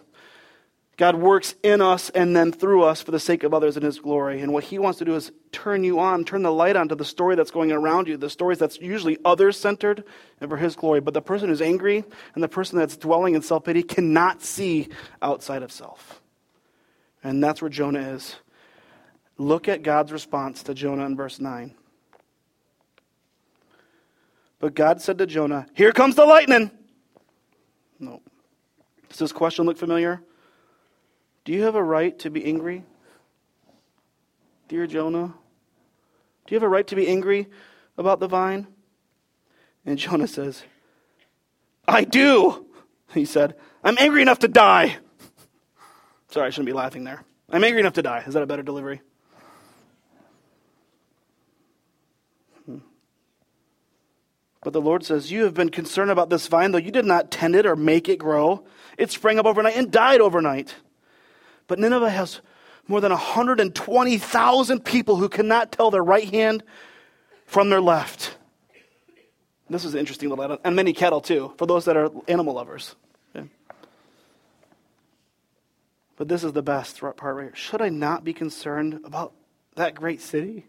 [0.97, 3.99] God works in us and then through us for the sake of others in His
[3.99, 4.41] glory.
[4.41, 6.95] And what He wants to do is turn you on, turn the light on to
[6.95, 10.05] the story that's going around you, the stories that's usually others centered
[10.41, 11.01] and for His glory.
[11.01, 12.03] But the person who's angry
[12.35, 14.89] and the person that's dwelling in self pity cannot see
[15.21, 16.23] outside of self.
[17.23, 18.37] And that's where Jonah is.
[19.39, 21.75] Look at God's response to Jonah in verse 9.
[24.59, 26.71] But God said to Jonah, Here comes the lightning.
[27.99, 28.23] No.
[29.09, 30.23] Does this question look familiar?
[31.45, 32.83] Do you have a right to be angry?
[34.69, 35.35] Dear Jonah,
[36.47, 37.49] do you have a right to be angry
[37.97, 38.67] about the vine?
[39.85, 40.65] And Jonah says,
[41.87, 42.67] I do.
[43.15, 44.97] He said, I'm angry enough to die.
[46.31, 47.23] Sorry, I shouldn't be laughing there.
[47.49, 48.25] I'm angry enough to die.
[48.27, 49.01] Is that a better delivery?
[54.67, 57.31] But the Lord says, You have been concerned about this vine, though you did not
[57.31, 58.65] tend it or make it grow.
[58.99, 60.75] It sprang up overnight and died overnight.
[61.69, 62.41] But Nineveh has
[62.89, 66.65] more than 120,000 people who cannot tell their right hand
[67.45, 68.39] from their left.
[69.71, 72.97] This is an interesting little, and many cattle too, for those that are animal lovers.
[76.17, 77.55] But this is the best part right here.
[77.55, 79.33] Should I not be concerned about
[79.77, 80.67] that great city?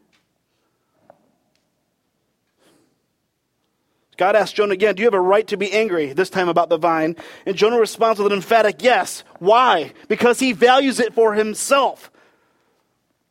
[4.18, 6.70] God asked Jonah again, Do you have a right to be angry, this time about
[6.70, 7.16] the vine?
[7.46, 9.24] And Jonah responds with an emphatic yes.
[9.40, 9.94] Why?
[10.08, 12.12] Because he values it for himself.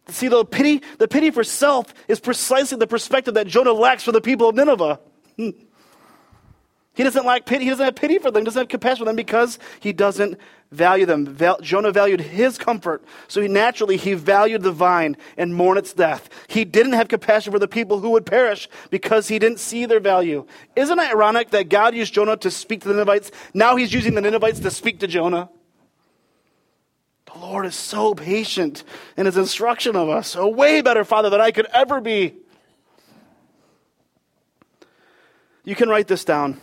[0.08, 4.12] See, the pity, the pity for self is precisely the perspective that Jonah lacks for
[4.12, 5.00] the people of Nineveh.
[5.36, 5.50] Hmm.
[6.94, 7.64] He doesn't lack pity.
[7.64, 8.42] He doesn't have pity for them.
[8.42, 10.38] He doesn't have compassion for them because he doesn't
[10.70, 11.26] value them.
[11.26, 13.04] Val- Jonah valued his comfort.
[13.28, 16.28] So he naturally, he valued the vine and mourned its death.
[16.48, 20.00] He didn't have compassion for the people who would perish because he didn't see their
[20.00, 20.46] value.
[20.74, 23.30] Isn't it ironic that God used Jonah to speak to the Ninevites?
[23.54, 25.48] Now he's using the Ninevites to speak to Jonah.
[27.32, 28.84] The Lord is so patient
[29.16, 30.34] in his instruction of us.
[30.34, 32.34] A way better father than I could ever be.
[35.64, 36.60] You can write this down.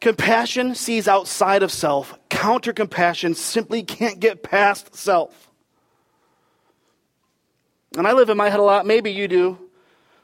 [0.00, 2.18] Compassion sees outside of self.
[2.28, 5.50] Counter compassion simply can't get past self.
[7.96, 8.84] And I live in my head a lot.
[8.86, 9.58] Maybe you do.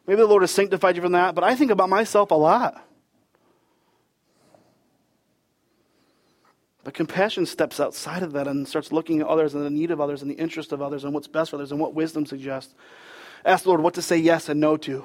[0.07, 1.35] Maybe the Lord has sanctified you from that.
[1.35, 2.87] But I think about myself a lot.
[6.85, 10.01] But compassion steps outside of that and starts looking at others and the need of
[10.01, 12.75] others and the interest of others and what's best for others and what wisdom suggests.
[13.45, 15.05] Ask the Lord what to say yes and no to.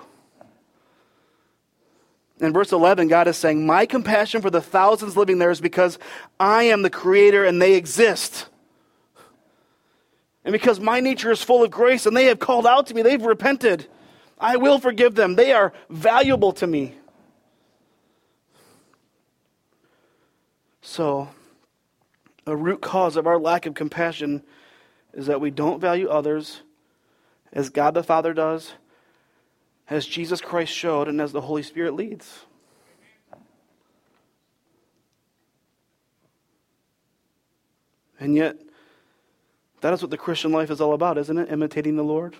[2.40, 5.98] In verse 11, God is saying, My compassion for the thousands living there is because
[6.40, 8.48] I am the creator and they exist.
[10.46, 13.02] And because my nature is full of grace and they have called out to me,
[13.02, 13.88] they've repented.
[14.40, 15.36] I will forgive them.
[15.36, 16.94] They are valuable to me.
[20.82, 21.30] So,
[22.46, 24.44] a root cause of our lack of compassion
[25.14, 26.62] is that we don't value others
[27.52, 28.74] as God the Father does
[29.90, 32.40] as Jesus Christ showed and as the Holy Spirit leads.
[38.20, 38.58] And yet,
[39.82, 41.52] that is what the Christian life is all about, isn't it?
[41.52, 42.36] Imitating the Lord.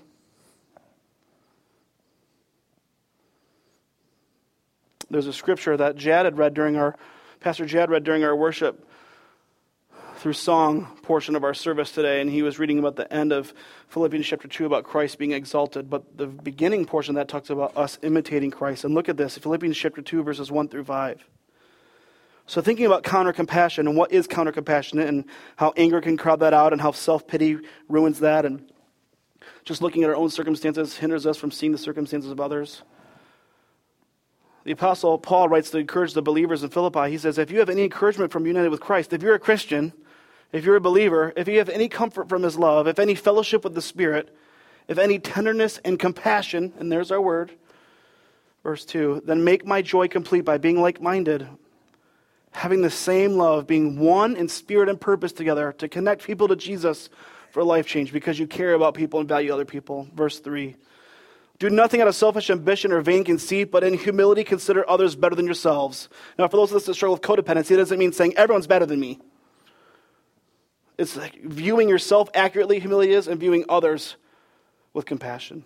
[5.10, 6.96] There's a scripture that Jad had read during our,
[7.40, 8.86] Pastor Jad read during our worship
[10.28, 13.54] through song portion of our service today, and he was reading about the end of
[13.88, 15.90] Philippians chapter 2 about Christ being exalted.
[15.90, 18.84] But the beginning portion that talks about us imitating Christ.
[18.84, 21.26] And look at this Philippians chapter 2, verses 1 through 5.
[22.46, 25.24] So, thinking about counter compassion and what is counter compassionate and
[25.56, 28.46] how anger can crowd that out and how self pity ruins that.
[28.46, 28.70] And
[29.64, 32.84] just looking at our own circumstances hinders us from seeing the circumstances of others.
[34.66, 37.10] The Apostle Paul writes to encourage the believers in Philippi.
[37.12, 39.94] He says, If you have any encouragement from united with Christ, if you're a Christian,
[40.52, 43.64] if you're a believer, if you have any comfort from his love, if any fellowship
[43.64, 44.36] with the Spirit,
[44.88, 47.52] if any tenderness and compassion, and there's our word,
[48.64, 51.48] verse 2, then make my joy complete by being like minded,
[52.52, 56.56] having the same love, being one in spirit and purpose together to connect people to
[56.56, 57.10] Jesus
[57.52, 60.08] for life change because you care about people and value other people.
[60.14, 60.76] Verse 3.
[61.60, 65.36] Do nothing out of selfish ambition or vain conceit, but in humility consider others better
[65.36, 66.08] than yourselves.
[66.38, 68.86] Now, for those of us that struggle with codependency, it doesn't mean saying everyone's better
[68.86, 69.20] than me.
[70.98, 74.16] It's like viewing yourself accurately, humility is, and viewing others
[74.94, 75.64] with compassion.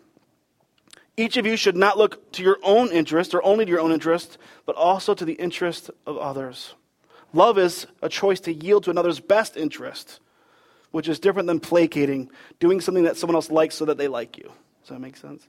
[1.17, 3.91] Each of you should not look to your own interest or only to your own
[3.91, 6.73] interest, but also to the interest of others.
[7.33, 10.19] Love is a choice to yield to another's best interest,
[10.91, 12.29] which is different than placating,
[12.59, 14.51] doing something that someone else likes so that they like you.
[14.81, 15.47] Does that make sense?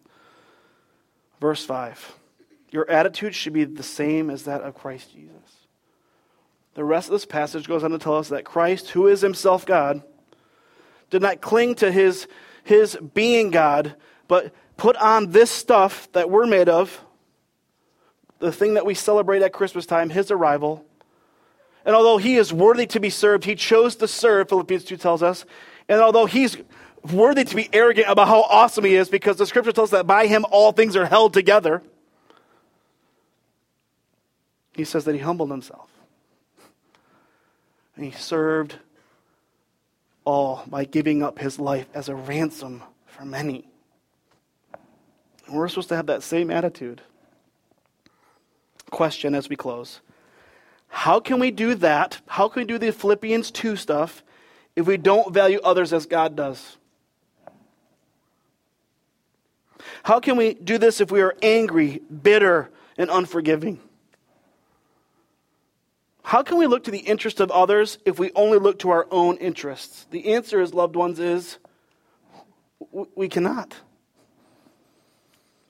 [1.41, 2.15] Verse 5
[2.71, 5.62] Your attitude should be the same as that of Christ Jesus.
[6.75, 9.67] The rest of this passage goes on to tell us that Christ, who is himself
[9.67, 10.03] God,
[11.11, 12.27] did not cling to his,
[12.65, 13.95] his being God,
[14.27, 17.05] but put on this stuff that we're made of,
[18.39, 20.85] the thing that we celebrate at Christmas time, his arrival.
[21.85, 25.23] And although he is worthy to be served, he chose to serve, Philippians 2 tells
[25.23, 25.45] us.
[25.89, 26.57] And although he's
[27.13, 30.07] worthy to be arrogant about how awesome he is, because the scripture tells us that
[30.07, 31.83] by him all things are held together,
[34.73, 35.92] he says that he humbled himself.
[37.97, 38.77] And he served
[40.25, 43.67] all by giving up his life as a ransom for many.
[45.47, 47.03] And we're supposed to have that same attitude.
[48.91, 50.01] Question as we close
[50.89, 52.21] How can we do that?
[52.27, 54.23] How can we do the Philippians 2 stuff
[54.77, 56.77] if we don't value others as God does?
[60.05, 63.81] How can we do this if we are angry, bitter, and unforgiving?
[66.23, 69.07] How can we look to the interest of others if we only look to our
[69.11, 70.07] own interests?
[70.11, 71.59] The answer, as loved ones, is
[73.15, 73.75] we cannot.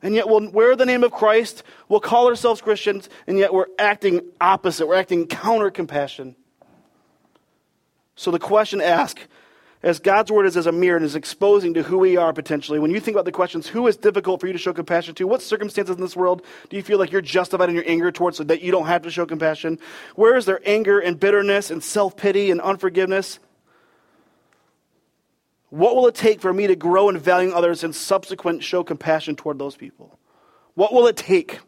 [0.02, 3.66] And yet we'll wear the name of Christ, we'll call ourselves Christians, and yet we're
[3.78, 4.86] acting opposite.
[4.86, 6.34] We're acting counter compassion.
[8.16, 9.20] So the question asked,
[9.82, 12.78] as God's word is as a mirror and is exposing to who we are potentially,
[12.78, 15.26] when you think about the questions, who is difficult for you to show compassion to?
[15.26, 18.36] What circumstances in this world do you feel like you're justified in your anger towards
[18.36, 19.80] so that you don't have to show compassion?
[20.14, 23.40] Where is there anger and bitterness and self pity and unforgiveness?
[25.70, 29.36] What will it take for me to grow in valuing others and subsequent show compassion
[29.36, 30.18] toward those people?
[30.74, 31.60] What will it take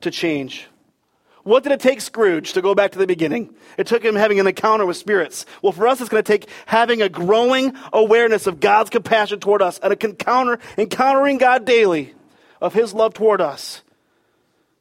[0.00, 0.66] to change?
[1.44, 3.54] What did it take Scrooge to go back to the beginning?
[3.76, 5.44] It took him having an encounter with spirits.
[5.62, 9.60] Well, for us, it's going to take having a growing awareness of God's compassion toward
[9.60, 12.14] us and a encounter, encountering God daily
[12.62, 13.82] of his love toward us.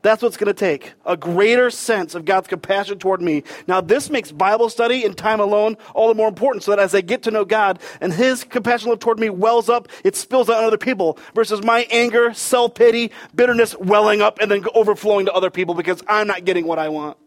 [0.04, 3.44] That's what's going to take a greater sense of God's compassion toward me.
[3.68, 6.94] Now, this makes Bible study and time alone all the more important so that as
[6.94, 10.50] I get to know God and His compassion love toward me wells up, it spills
[10.50, 15.26] out on other people versus my anger, self pity, bitterness welling up and then overflowing
[15.28, 17.18] to other people because I'm not getting what I want.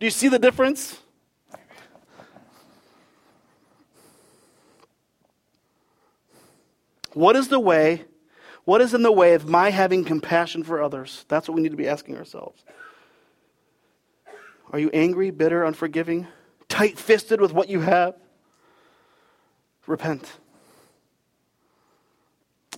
[0.00, 0.98] Do you see the difference?
[7.12, 8.06] What is the way
[8.64, 11.24] what is in the way of my having compassion for others?
[11.28, 12.64] That's what we need to be asking ourselves.
[14.72, 16.26] Are you angry, bitter, unforgiving,
[16.68, 18.16] tight fisted with what you have?
[19.86, 20.38] Repent.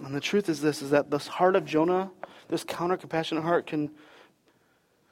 [0.04, 2.10] And the truth is this is that this heart of Jonah,
[2.48, 3.90] this counter compassionate heart, can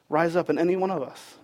[0.08, 1.36] rise up in any one of us.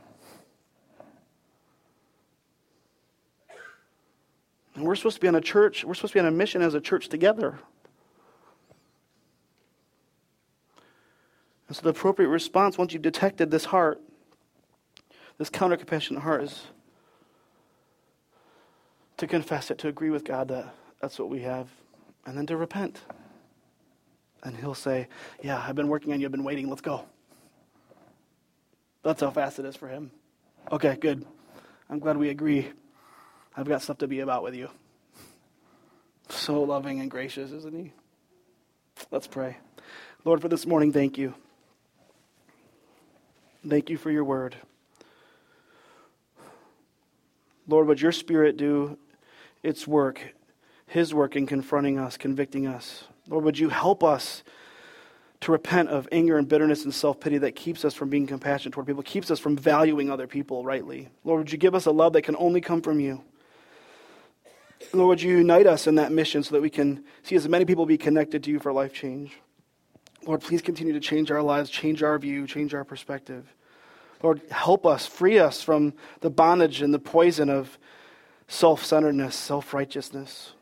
[4.75, 6.63] And we're supposed to be on a church, we're supposed to be on a mission
[6.63, 7.59] as a church together.
[11.71, 14.01] And so the appropriate response, once you've detected this heart,
[15.39, 16.65] this counter compassionate heart, is
[19.19, 21.69] to confess it, to agree with God that that's what we have,
[22.27, 23.03] and then to repent.
[24.43, 25.07] And He'll say,
[25.45, 27.05] Yeah, I've been working on you, I've been waiting, let's go.
[29.05, 30.11] That's how fast it is for Him.
[30.73, 31.25] Okay, good.
[31.89, 32.69] I'm glad we agree.
[33.57, 34.71] I've got stuff to be about with you.
[36.31, 37.93] So loving and gracious, isn't He?
[39.13, 39.59] Let's pray.
[40.25, 41.33] Lord, for this morning, thank you.
[43.69, 44.57] Thank you for your word.
[47.69, 48.99] Lord, would your spirit do
[49.63, 50.35] its work,
[50.87, 53.05] his work in confronting us, convicting us?
[53.29, 54.43] Lord, would you help us
[55.43, 58.75] to repent of anger and bitterness and self pity that keeps us from being compassionate
[58.75, 61.09] toward people, keeps us from valuing other people rightly?
[61.25, 63.23] Lord, would you give us a love that can only come from you?
[64.93, 67.67] Lord, would you unite us in that mission so that we can see as many
[67.67, 69.33] people be connected to you for life change?
[70.27, 73.47] Lord, please continue to change our lives, change our view, change our perspective.
[74.23, 77.79] Lord, help us, free us from the bondage and the poison of
[78.49, 80.53] self centeredness, self righteousness.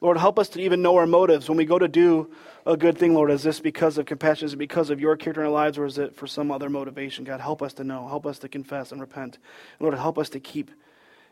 [0.00, 2.30] Lord, help us to even know our motives when we go to do
[2.64, 3.30] a good thing, Lord.
[3.30, 4.46] Is this because of compassion?
[4.46, 6.70] Is it because of your character in our lives, or is it for some other
[6.70, 7.24] motivation?
[7.24, 8.08] God, help us to know.
[8.08, 9.36] Help us to confess and repent.
[9.36, 10.70] And Lord, help us to keep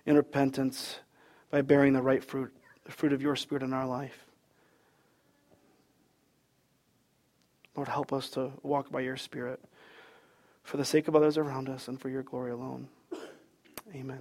[0.05, 0.99] in repentance
[1.51, 4.28] by bearing the right fruit, the fruit of your Spirit in our life.
[7.79, 9.61] Lord, help us to walk by your Spirit
[10.64, 12.89] for the sake of others around us and for your glory alone.
[13.95, 14.18] Amen.